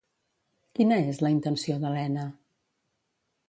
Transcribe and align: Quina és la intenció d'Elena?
Quina 0.79 0.97
és 1.11 1.21
la 1.27 1.31
intenció 1.35 1.77
d'Elena? 1.85 2.27